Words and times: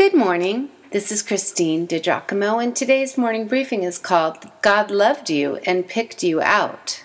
Good 0.00 0.14
morning. 0.14 0.70
This 0.92 1.12
is 1.12 1.20
Christine 1.20 1.86
DiGiacomo, 1.86 2.64
and 2.64 2.74
today's 2.74 3.18
morning 3.18 3.46
briefing 3.46 3.82
is 3.82 3.98
called 3.98 4.50
God 4.62 4.90
Loved 4.90 5.28
You 5.28 5.56
and 5.66 5.86
Picked 5.86 6.22
You 6.22 6.40
Out. 6.40 7.04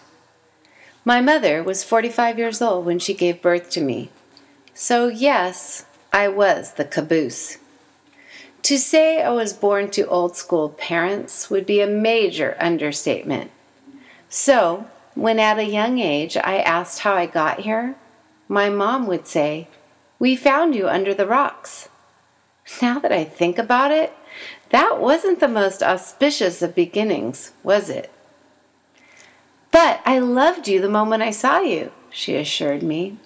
My 1.04 1.20
mother 1.20 1.62
was 1.62 1.84
45 1.84 2.40
years 2.40 2.62
old 2.62 2.86
when 2.86 3.00
she 3.00 3.14
gave 3.14 3.42
birth 3.42 3.70
to 3.72 3.82
me. 3.82 4.12
So, 4.74 5.10
yes, 5.10 5.86
I 6.14 6.30
was 6.30 6.76
the 6.76 6.86
caboose. 6.86 7.58
To 8.62 8.78
say 8.78 9.22
I 9.22 9.30
was 9.32 9.52
born 9.52 9.92
to 9.92 10.08
old 10.08 10.38
school 10.38 10.70
parents 10.70 11.50
would 11.50 11.66
be 11.66 11.82
a 11.82 11.88
major 11.88 12.56
understatement. 12.62 13.52
So, 14.30 14.88
when 15.16 15.38
at 15.38 15.60
a 15.60 15.66
young 15.66 16.00
age 16.00 16.38
I 16.38 16.60
asked 16.60 17.00
how 17.00 17.16
I 17.16 17.26
got 17.26 17.60
here, 17.60 17.98
my 18.48 18.70
mom 18.70 19.06
would 19.08 19.28
say, 19.28 19.68
We 20.18 20.38
found 20.38 20.74
you 20.74 20.88
under 20.88 21.14
the 21.14 21.28
rocks. 21.28 21.90
Now 22.82 23.00
that 23.00 23.12
I 23.12 23.24
think 23.24 23.58
about 23.58 23.92
it, 23.92 24.14
that 24.70 25.00
wasn't 25.00 25.40
the 25.40 25.48
most 25.48 25.84
auspicious 25.84 26.62
of 26.62 26.76
beginnings, 26.76 27.52
was 27.64 27.90
it? 27.90 28.12
But 29.72 30.02
I 30.06 30.20
loved 30.20 30.68
you 30.68 30.82
the 30.82 30.90
moment 30.90 31.22
I 31.22 31.32
saw 31.32 31.60
you, 31.60 31.92
she 32.10 32.36
assured 32.36 32.82
me. 32.82 33.18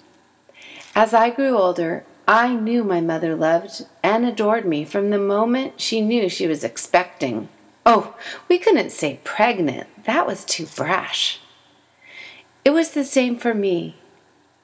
As 0.94 1.14
I 1.14 1.30
grew 1.30 1.56
older, 1.56 2.04
I 2.26 2.54
knew 2.54 2.84
my 2.84 3.00
mother 3.00 3.34
loved 3.34 3.86
and 4.02 4.24
adored 4.24 4.64
me 4.64 4.84
from 4.84 5.10
the 5.10 5.18
moment 5.18 5.80
she 5.80 6.00
knew 6.00 6.28
she 6.28 6.46
was 6.46 6.62
expecting. 6.62 7.48
Oh, 7.86 8.14
we 8.48 8.58
couldn't 8.58 8.92
say 8.92 9.20
pregnant, 9.24 9.88
that 10.04 10.26
was 10.26 10.44
too 10.44 10.66
brash. 10.66 11.40
It 12.64 12.70
was 12.70 12.90
the 12.90 13.04
same 13.04 13.36
for 13.36 13.54
me. 13.54 13.96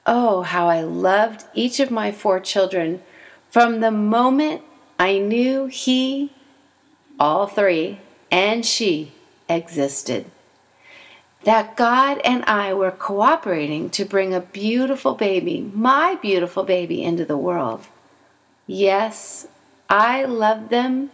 Oh, 0.05 0.43
how 0.43 0.69
I 0.69 0.81
loved 0.81 1.45
each 1.53 1.79
of 1.79 1.91
my 1.91 2.11
four 2.11 2.39
children 2.39 3.01
from 3.49 3.79
the 3.79 3.91
moment 3.91 4.61
I 4.99 5.19
knew 5.19 5.67
he, 5.67 6.31
all 7.19 7.47
three, 7.47 7.99
and 8.31 8.65
she 8.65 9.11
existed. 9.47 10.25
That 11.43 11.77
God 11.77 12.19
and 12.25 12.43
I 12.45 12.73
were 12.73 12.91
cooperating 12.91 13.89
to 13.91 14.05
bring 14.05 14.33
a 14.33 14.41
beautiful 14.41 15.15
baby, 15.15 15.61
my 15.73 16.15
beautiful 16.21 16.63
baby, 16.63 17.03
into 17.03 17.25
the 17.25 17.37
world. 17.37 17.87
Yes, 18.65 19.47
I 19.89 20.25
loved 20.25 20.69
them 20.69 21.11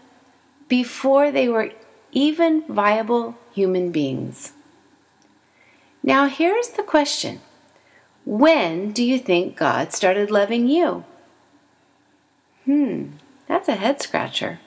before 0.68 1.32
they 1.32 1.48
were 1.50 1.72
even 2.12 2.64
viable 2.68 3.38
human 3.54 3.92
beings. 3.92 4.54
Now, 6.02 6.28
here's 6.28 6.70
the 6.70 6.84
question 6.84 7.42
When 8.26 8.92
do 8.92 9.04
you 9.04 9.20
think 9.20 9.56
God 9.56 9.94
started 9.94 10.32
loving 10.32 10.68
you? 10.68 11.04
Hmm, 12.66 13.12
that's 13.48 13.68
a 13.68 13.76
head 13.76 14.02
scratcher. 14.02 14.60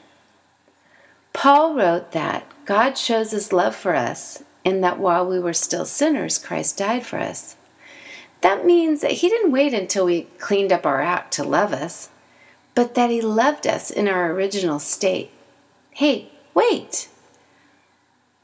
Paul 1.33 1.75
wrote 1.75 2.13
that 2.13 2.51
God 2.65 2.97
shows 2.97 3.31
his 3.31 3.53
love 3.53 3.77
for 3.77 3.95
us 3.95 4.43
in 4.65 4.81
that 4.81 4.99
while 4.99 5.27
we 5.27 5.39
were 5.39 5.53
still 5.53 5.85
sinners, 5.85 6.39
Christ 6.39 6.79
died 6.79 7.07
for 7.07 7.19
us. 7.19 7.57
That 8.41 8.67
means 8.67 9.01
that 9.01 9.13
he 9.13 9.29
didn't 9.29 9.53
wait 9.53 9.75
until 9.75 10.07
we 10.07 10.23
cleaned 10.39 10.73
up 10.73 10.87
our 10.87 11.01
act 11.01 11.33
to 11.35 11.45
love 11.45 11.73
us, 11.73 12.11
but 12.75 12.95
that 12.95 13.11
he 13.11 13.21
loved 13.21 13.67
us 13.67 13.91
in 13.91 14.09
our 14.09 14.31
original 14.33 14.79
state. 14.79 15.31
Hey, 15.91 16.31
wait! 16.55 17.09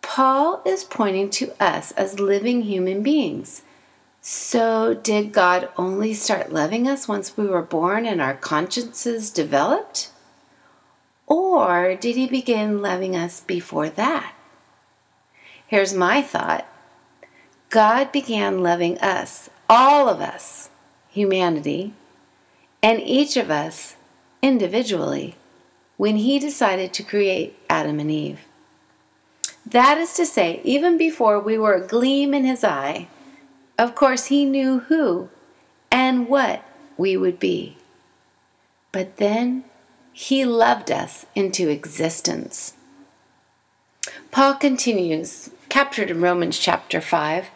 Paul 0.01 0.63
is 0.65 0.85
pointing 0.85 1.31
to 1.31 1.53
us 1.63 1.93
as 1.93 2.21
living 2.21 2.63
human 2.63 3.03
beings. 3.03 3.63
So, 4.21 4.95
did 4.95 5.33
God 5.33 5.69
only 5.77 6.15
start 6.15 6.53
loving 6.53 6.87
us 6.87 7.09
once 7.09 7.37
we 7.37 7.47
were 7.47 7.63
born 7.63 8.07
and 8.07 8.21
our 8.21 8.35
consciences 8.35 9.31
developed? 9.31 10.11
Or 11.33 11.95
did 11.95 12.17
he 12.17 12.27
begin 12.27 12.83
loving 12.83 13.17
us 13.17 13.41
before 13.41 13.89
that? 13.89 14.35
Here's 15.67 15.95
my 15.95 16.21
thought 16.21 16.67
God 17.71 18.13
began 18.13 18.63
loving 18.63 18.99
us, 18.99 19.49
all 19.67 20.11
of 20.11 20.21
us, 20.21 20.69
humanity, 21.09 21.95
and 22.83 23.01
each 23.01 23.39
of 23.39 23.51
us 23.51 23.97
individually, 24.43 25.37
when 25.97 26.17
he 26.17 26.39
decided 26.39 26.93
to 26.93 27.03
create 27.03 27.57
Adam 27.71 27.99
and 27.99 28.11
Eve. 28.11 28.41
That 29.65 29.97
is 29.97 30.13
to 30.17 30.27
say, 30.27 30.61
even 30.65 30.99
before 30.99 31.41
we 31.41 31.57
were 31.57 31.77
a 31.77 31.87
gleam 31.87 32.35
in 32.35 32.45
his 32.45 32.63
eye, 32.63 33.09
of 33.79 33.95
course, 33.95 34.27
he 34.27 34.45
knew 34.45 34.81
who 34.81 35.31
and 35.91 36.29
what 36.29 36.63
we 36.99 37.17
would 37.17 37.41
be. 37.41 37.79
But 38.91 39.17
then 39.17 39.65
he 40.13 40.45
loved 40.45 40.91
us 40.91 41.27
into 41.35 41.69
existence. 41.69 42.75
Paul 44.31 44.55
continues, 44.55 45.51
captured 45.69 46.11
in 46.11 46.21
Romans 46.21 46.59
chapter 46.59 47.01
5. 47.01 47.47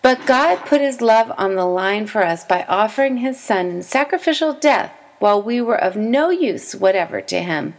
But 0.00 0.26
God 0.26 0.64
put 0.64 0.80
his 0.80 1.00
love 1.00 1.32
on 1.36 1.54
the 1.54 1.66
line 1.66 2.06
for 2.06 2.24
us 2.24 2.44
by 2.44 2.64
offering 2.68 3.18
his 3.18 3.38
Son 3.38 3.66
in 3.66 3.82
sacrificial 3.82 4.52
death 4.54 4.92
while 5.18 5.42
we 5.42 5.60
were 5.60 5.80
of 5.80 5.96
no 5.96 6.30
use 6.30 6.74
whatever 6.74 7.20
to 7.20 7.42
him. 7.42 7.74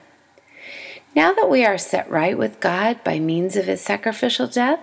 Now 1.16 1.34
that 1.34 1.50
we 1.50 1.66
are 1.66 1.78
set 1.78 2.10
right 2.10 2.38
with 2.38 2.60
God 2.60 3.04
by 3.04 3.20
means 3.20 3.56
of 3.56 3.66
his 3.66 3.82
sacrificial 3.82 4.48
death, 4.48 4.80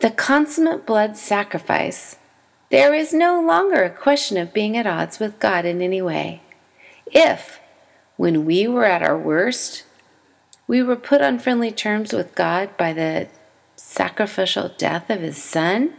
the 0.00 0.10
consummate 0.10 0.84
blood 0.84 1.16
sacrifice, 1.16 2.16
there 2.70 2.94
is 2.94 3.12
no 3.12 3.40
longer 3.40 3.82
a 3.82 3.90
question 3.90 4.36
of 4.36 4.52
being 4.52 4.76
at 4.76 4.86
odds 4.86 5.18
with 5.18 5.38
God 5.38 5.64
in 5.64 5.80
any 5.80 6.02
way. 6.02 6.42
If, 7.06 7.59
when 8.20 8.44
we 8.44 8.68
were 8.68 8.84
at 8.84 9.02
our 9.02 9.16
worst, 9.16 9.82
we 10.66 10.82
were 10.82 10.94
put 10.94 11.22
on 11.22 11.38
friendly 11.38 11.72
terms 11.72 12.12
with 12.12 12.34
God 12.34 12.76
by 12.76 12.92
the 12.92 13.28
sacrificial 13.76 14.70
death 14.76 15.08
of 15.08 15.22
his 15.22 15.42
Son, 15.42 15.94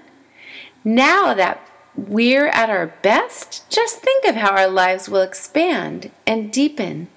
now 0.84 1.34
that 1.34 1.68
we're 1.96 2.46
at 2.46 2.70
our 2.70 2.94
best, 3.02 3.68
just 3.72 4.02
think 4.02 4.24
of 4.26 4.36
how 4.36 4.52
our 4.52 4.68
lives 4.68 5.10
will 5.10 5.24
expand 5.24 6.12
and 6.28 6.54
deepen 6.54 7.08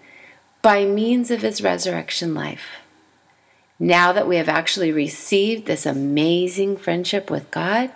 by 0.63 0.87
means 0.87 1.31
of 1.31 1.43
his 1.43 1.61
resurrection 1.61 2.33
life. 2.33 2.65
Now 3.79 4.11
that 4.11 4.27
we 4.27 4.37
have 4.37 4.49
actually 4.49 4.91
received 4.91 5.67
this 5.67 5.85
amazing 5.85 6.79
friendship 6.79 7.31
with 7.31 7.51
God, 7.51 7.91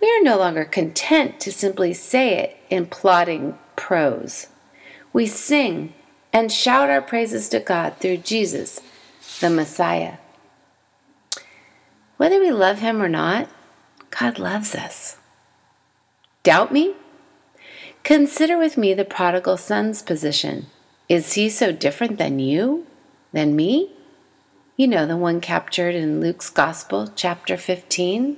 we 0.00 0.06
are 0.06 0.22
no 0.22 0.38
longer 0.38 0.64
content 0.64 1.40
to 1.40 1.50
simply 1.50 1.92
say 1.92 2.38
it 2.38 2.56
in 2.70 2.86
plodding 2.86 3.58
prose. 3.74 4.46
We 5.12 5.26
sing 5.26 5.94
and 6.32 6.50
shout 6.50 6.90
our 6.90 7.02
praises 7.02 7.48
to 7.50 7.60
God 7.60 7.96
through 7.98 8.18
Jesus, 8.18 8.80
the 9.40 9.50
Messiah. 9.50 10.14
Whether 12.16 12.40
we 12.40 12.50
love 12.50 12.78
him 12.78 13.02
or 13.02 13.08
not, 13.08 13.48
God 14.10 14.38
loves 14.38 14.74
us. 14.74 15.16
Doubt 16.42 16.72
me? 16.72 16.94
Consider 18.04 18.58
with 18.58 18.76
me 18.76 18.94
the 18.94 19.04
prodigal 19.04 19.56
son's 19.56 20.02
position. 20.02 20.66
Is 21.08 21.34
he 21.34 21.48
so 21.48 21.72
different 21.72 22.18
than 22.18 22.38
you, 22.38 22.86
than 23.32 23.54
me? 23.54 23.90
You 24.76 24.88
know, 24.88 25.06
the 25.06 25.16
one 25.16 25.40
captured 25.40 25.94
in 25.94 26.20
Luke's 26.20 26.50
Gospel, 26.50 27.12
chapter 27.14 27.56
15. 27.56 28.36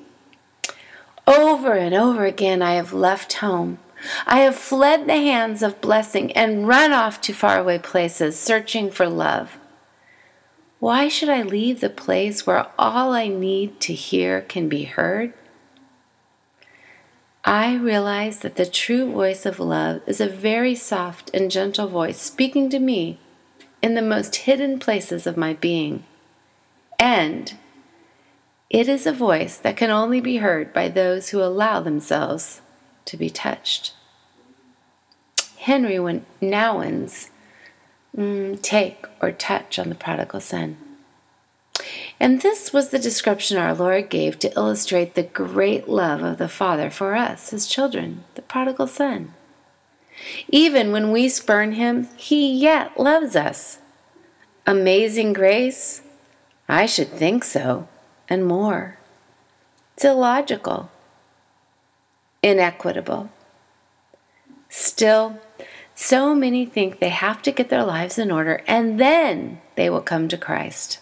Over 1.26 1.72
and 1.72 1.94
over 1.94 2.24
again, 2.24 2.60
I 2.60 2.74
have 2.74 2.92
left 2.92 3.34
home. 3.34 3.78
I 4.26 4.40
have 4.40 4.56
fled 4.56 5.06
the 5.06 5.16
hands 5.16 5.62
of 5.62 5.80
blessing 5.80 6.32
and 6.32 6.66
run 6.66 6.92
off 6.92 7.20
to 7.22 7.34
faraway 7.34 7.78
places, 7.78 8.38
searching 8.38 8.90
for 8.90 9.06
love. 9.06 9.58
Why 10.80 11.08
should 11.08 11.28
I 11.28 11.42
leave 11.42 11.80
the 11.80 11.90
place 11.90 12.46
where 12.46 12.66
all 12.78 13.12
I 13.12 13.28
need 13.28 13.80
to 13.80 13.94
hear 13.94 14.40
can 14.40 14.68
be 14.68 14.84
heard? 14.84 15.34
I 17.44 17.74
realize 17.74 18.38
that 18.38 18.56
the 18.56 18.64
true 18.64 19.12
voice 19.12 19.44
of 19.44 19.60
love 19.60 20.00
is 20.06 20.20
a 20.20 20.28
very 20.28 20.74
soft 20.74 21.30
and 21.34 21.50
gentle 21.50 21.88
voice 21.88 22.18
speaking 22.18 22.70
to 22.70 22.78
me 22.78 23.18
in 23.82 23.94
the 23.94 24.02
most 24.02 24.36
hidden 24.36 24.78
places 24.78 25.26
of 25.26 25.36
my 25.36 25.52
being. 25.52 26.04
And 26.98 27.54
it 28.70 28.88
is 28.88 29.06
a 29.06 29.12
voice 29.12 29.58
that 29.58 29.76
can 29.76 29.90
only 29.90 30.22
be 30.22 30.38
heard 30.38 30.72
by 30.72 30.88
those 30.88 31.28
who 31.28 31.42
allow 31.42 31.80
themselves 31.80 32.62
to 33.04 33.18
be 33.18 33.28
touched. 33.28 33.92
Henri 35.64 35.98
Nouwen's 36.42 37.30
mm, 38.16 38.60
take 38.60 39.06
or 39.20 39.32
touch 39.32 39.78
on 39.78 39.88
the 39.88 39.94
prodigal 39.94 40.40
son. 40.40 40.76
And 42.20 42.42
this 42.42 42.72
was 42.72 42.90
the 42.90 42.98
description 42.98 43.56
our 43.56 43.74
Lord 43.74 44.08
gave 44.08 44.38
to 44.38 44.52
illustrate 44.54 45.14
the 45.14 45.22
great 45.22 45.88
love 45.88 46.22
of 46.22 46.38
the 46.38 46.48
Father 46.48 46.90
for 46.90 47.14
us, 47.14 47.50
his 47.50 47.66
children, 47.66 48.24
the 48.34 48.42
prodigal 48.42 48.86
Son. 48.86 49.34
Even 50.48 50.92
when 50.92 51.10
we 51.10 51.28
spurn 51.28 51.72
him, 51.72 52.08
he 52.16 52.52
yet 52.54 52.98
loves 53.00 53.34
us. 53.34 53.78
Amazing 54.66 55.32
grace? 55.32 56.02
I 56.68 56.86
should 56.86 57.08
think 57.08 57.42
so, 57.42 57.88
and 58.28 58.46
more. 58.46 58.98
It's 59.94 60.04
illogical, 60.04 60.90
inequitable. 62.42 63.30
Still, 64.76 65.38
So 65.94 66.34
many 66.34 66.66
think 66.66 66.98
they 66.98 67.10
have 67.10 67.42
to 67.42 67.52
get 67.52 67.68
their 67.68 67.84
lives 67.84 68.18
in 68.18 68.32
order 68.32 68.60
and 68.66 68.98
then 68.98 69.60
they 69.76 69.88
will 69.88 70.00
come 70.00 70.26
to 70.26 70.36
Christ. 70.36 70.98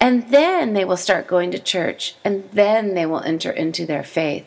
And 0.00 0.28
then 0.30 0.72
they 0.72 0.84
will 0.84 0.96
start 0.96 1.28
going 1.28 1.52
to 1.52 1.60
church 1.60 2.16
and 2.24 2.50
then 2.52 2.94
they 2.94 3.06
will 3.06 3.22
enter 3.22 3.52
into 3.52 3.86
their 3.86 4.02
faith. 4.02 4.44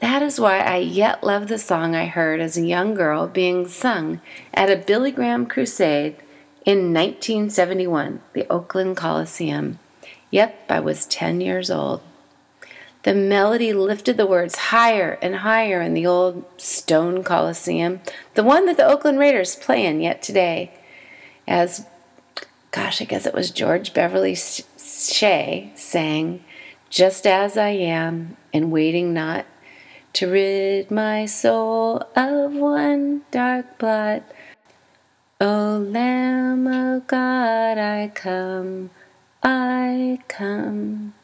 That 0.00 0.20
is 0.20 0.40
why 0.40 0.58
I 0.58 0.78
yet 0.78 1.22
love 1.22 1.46
the 1.46 1.58
song 1.58 1.94
I 1.94 2.06
heard 2.06 2.40
as 2.40 2.56
a 2.56 2.66
young 2.66 2.94
girl 2.94 3.28
being 3.28 3.68
sung 3.68 4.20
at 4.52 4.68
a 4.68 4.84
Billy 4.84 5.12
Graham 5.12 5.46
crusade 5.46 6.16
in 6.66 6.92
1971, 6.92 8.20
the 8.32 8.50
Oakland 8.50 8.96
Coliseum. 8.96 9.78
Yep, 10.32 10.64
I 10.68 10.80
was 10.80 11.06
10 11.06 11.40
years 11.40 11.70
old. 11.70 12.02
The 13.02 13.14
melody 13.14 13.72
lifted 13.72 14.16
the 14.16 14.26
words 14.26 14.56
higher 14.56 15.18
and 15.20 15.36
higher 15.36 15.80
in 15.80 15.94
the 15.94 16.06
old 16.06 16.44
stone 16.56 17.24
coliseum, 17.24 18.00
the 18.34 18.44
one 18.44 18.66
that 18.66 18.76
the 18.76 18.86
Oakland 18.86 19.18
Raiders 19.18 19.56
play 19.56 19.84
in 19.84 20.00
yet 20.00 20.22
today. 20.22 20.72
As, 21.48 21.84
gosh, 22.70 23.02
I 23.02 23.04
guess 23.04 23.26
it 23.26 23.34
was 23.34 23.50
George 23.50 23.92
Beverly 23.92 24.36
Shea 24.36 25.72
sang, 25.74 26.44
Just 26.90 27.26
as 27.26 27.56
I 27.56 27.70
am, 27.70 28.36
and 28.54 28.70
waiting 28.70 29.12
not 29.12 29.46
to 30.12 30.30
rid 30.30 30.90
my 30.90 31.26
soul 31.26 32.06
of 32.14 32.52
one 32.52 33.22
dark 33.32 33.78
blot. 33.78 34.22
O 35.40 35.84
Lamb 35.84 36.68
of 36.68 37.08
God, 37.08 37.78
I 37.78 38.12
come, 38.14 38.90
I 39.42 40.20
come. 40.28 41.14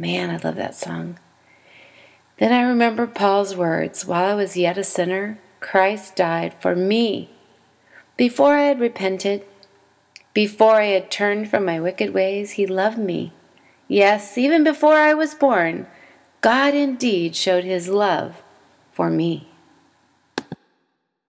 Man, 0.00 0.30
I 0.30 0.38
love 0.38 0.56
that 0.56 0.74
song. 0.74 1.18
Then 2.38 2.54
I 2.54 2.62
remember 2.62 3.06
Paul's 3.06 3.54
words 3.54 4.06
While 4.06 4.24
I 4.24 4.34
was 4.34 4.56
yet 4.56 4.78
a 4.78 4.82
sinner, 4.82 5.38
Christ 5.60 6.16
died 6.16 6.54
for 6.58 6.74
me. 6.74 7.28
Before 8.16 8.54
I 8.54 8.62
had 8.62 8.80
repented, 8.80 9.44
before 10.32 10.76
I 10.76 10.86
had 10.86 11.10
turned 11.10 11.50
from 11.50 11.66
my 11.66 11.78
wicked 11.78 12.14
ways, 12.14 12.52
He 12.52 12.66
loved 12.66 12.96
me. 12.96 13.34
Yes, 13.88 14.38
even 14.38 14.64
before 14.64 14.94
I 14.94 15.12
was 15.12 15.34
born, 15.34 15.86
God 16.40 16.72
indeed 16.72 17.36
showed 17.36 17.64
His 17.64 17.90
love 17.90 18.42
for 18.92 19.10
me. 19.10 19.49